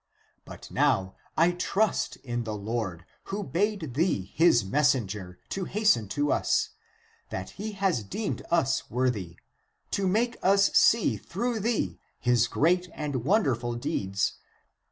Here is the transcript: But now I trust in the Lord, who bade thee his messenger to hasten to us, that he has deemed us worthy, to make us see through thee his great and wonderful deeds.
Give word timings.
But 0.45 0.71
now 0.71 1.15
I 1.37 1.51
trust 1.51 2.15
in 2.23 2.43
the 2.43 2.55
Lord, 2.55 3.05
who 3.25 3.43
bade 3.43 3.93
thee 3.93 4.31
his 4.33 4.65
messenger 4.65 5.37
to 5.49 5.65
hasten 5.65 6.07
to 6.07 6.31
us, 6.31 6.69
that 7.29 7.51
he 7.51 7.73
has 7.73 8.01
deemed 8.03 8.41
us 8.49 8.89
worthy, 8.89 9.37
to 9.91 10.07
make 10.07 10.37
us 10.41 10.73
see 10.73 11.17
through 11.17 11.59
thee 11.59 11.99
his 12.17 12.47
great 12.47 12.89
and 12.95 13.17
wonderful 13.23 13.75
deeds. 13.75 14.39